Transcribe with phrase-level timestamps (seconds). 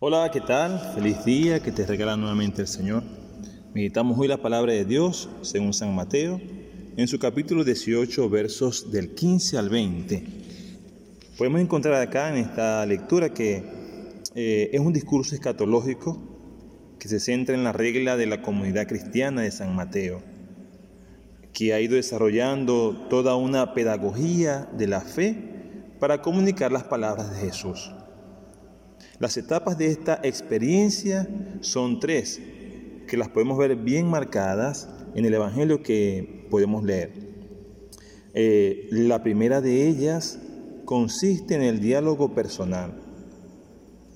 [0.00, 0.80] Hola, ¿qué tal?
[0.92, 3.04] Feliz día que te regala nuevamente el Señor.
[3.74, 6.40] Meditamos hoy la palabra de Dios según San Mateo
[6.96, 10.24] en su capítulo 18 versos del 15 al 20.
[11.38, 13.62] Podemos encontrar acá en esta lectura que
[14.34, 16.20] eh, es un discurso escatológico
[16.98, 20.22] que se centra en la regla de la comunidad cristiana de San Mateo,
[21.52, 25.36] que ha ido desarrollando toda una pedagogía de la fe
[26.00, 27.92] para comunicar las palabras de Jesús.
[29.24, 31.26] Las etapas de esta experiencia
[31.62, 32.42] son tres,
[33.08, 37.10] que las podemos ver bien marcadas en el Evangelio que podemos leer.
[38.34, 40.38] Eh, la primera de ellas
[40.84, 43.00] consiste en el diálogo personal.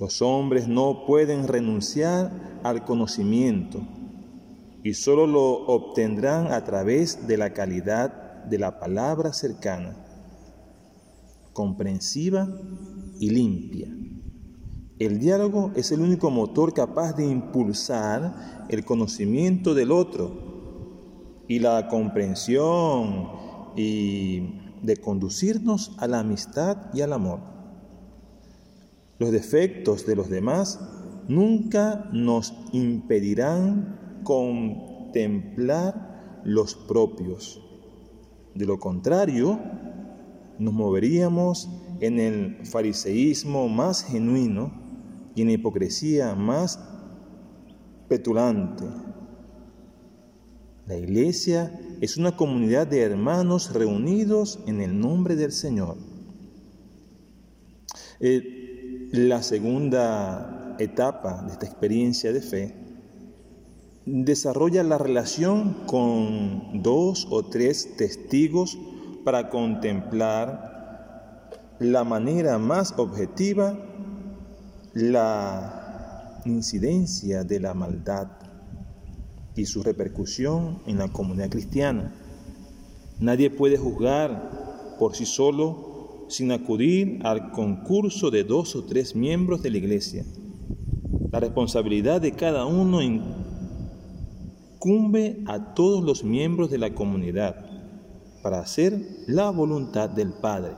[0.00, 3.86] Los hombres no pueden renunciar al conocimiento
[4.82, 10.04] y solo lo obtendrán a través de la calidad de la palabra cercana,
[11.52, 12.48] comprensiva
[13.20, 13.95] y limpia.
[14.98, 21.88] El diálogo es el único motor capaz de impulsar el conocimiento del otro y la
[21.88, 23.28] comprensión
[23.76, 27.40] y de conducirnos a la amistad y al amor.
[29.18, 30.80] Los defectos de los demás
[31.28, 37.60] nunca nos impedirán contemplar los propios.
[38.54, 39.60] De lo contrario,
[40.58, 41.68] nos moveríamos
[42.00, 44.85] en el fariseísmo más genuino
[45.36, 46.80] y en hipocresía más
[48.08, 48.84] petulante.
[50.86, 55.98] La iglesia es una comunidad de hermanos reunidos en el nombre del Señor.
[58.18, 62.74] Eh, la segunda etapa de esta experiencia de fe
[64.06, 68.78] desarrolla la relación con dos o tres testigos
[69.22, 70.76] para contemplar
[71.78, 73.76] la manera más objetiva
[74.96, 78.28] la incidencia de la maldad
[79.54, 82.14] y su repercusión en la comunidad cristiana.
[83.20, 89.62] Nadie puede juzgar por sí solo sin acudir al concurso de dos o tres miembros
[89.62, 90.24] de la iglesia.
[91.30, 93.02] La responsabilidad de cada uno
[94.80, 97.66] incumbe a todos los miembros de la comunidad
[98.42, 100.72] para hacer la voluntad del Padre.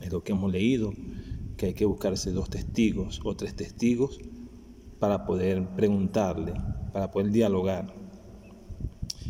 [0.00, 0.94] Es lo que hemos leído
[1.56, 4.20] que hay que buscarse dos testigos o tres testigos
[4.98, 6.54] para poder preguntarle,
[6.92, 7.92] para poder dialogar.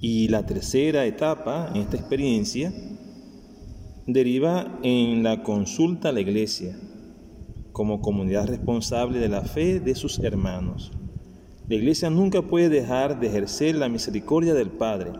[0.00, 2.72] Y la tercera etapa en esta experiencia
[4.06, 6.78] deriva en la consulta a la iglesia
[7.72, 10.92] como comunidad responsable de la fe de sus hermanos.
[11.68, 15.12] La iglesia nunca puede dejar de ejercer la misericordia del Padre,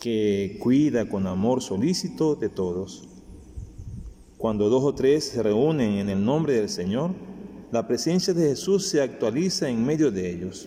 [0.00, 3.08] que cuida con amor solícito de todos.
[4.40, 7.10] Cuando dos o tres se reúnen en el nombre del Señor,
[7.70, 10.66] la presencia de Jesús se actualiza en medio de ellos.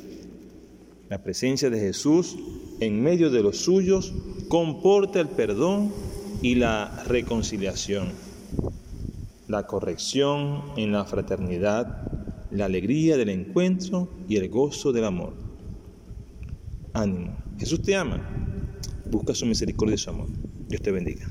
[1.09, 2.37] La presencia de Jesús
[2.79, 4.13] en medio de los suyos
[4.47, 5.91] comporta el perdón
[6.43, 8.09] y la reconciliación,
[9.47, 12.11] la corrección en la fraternidad,
[12.51, 15.33] la alegría del encuentro y el gozo del amor.
[16.93, 18.21] Ánimo, Jesús te ama,
[19.09, 20.27] busca su misericordia y su amor.
[20.69, 21.27] Dios te bendiga.